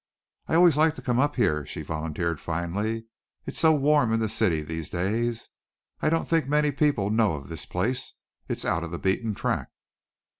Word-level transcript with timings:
"I 0.47 0.55
always 0.55 0.77
like 0.77 0.95
to 0.95 1.01
come 1.03 1.19
up 1.19 1.35
here," 1.35 1.63
she 1.63 1.83
volunteered 1.83 2.39
finally. 2.39 3.05
"It's 3.45 3.59
so 3.59 3.71
warm 3.71 4.11
in 4.11 4.19
the 4.19 4.27
city 4.29 4.63
these 4.63 4.89
days. 4.89 5.49
I 6.01 6.09
don't 6.09 6.27
think 6.27 6.47
many 6.47 6.71
people 6.71 7.11
know 7.11 7.33
of 7.33 7.49
this 7.49 7.67
place. 7.67 8.15
It's 8.49 8.65
out 8.65 8.83
of 8.83 8.89
the 8.89 8.97
beaten 8.97 9.35
track." 9.35 9.69